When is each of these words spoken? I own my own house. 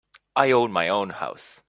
I 0.35 0.49
own 0.51 0.71
my 0.71 0.89
own 0.89 1.11
house. 1.11 1.59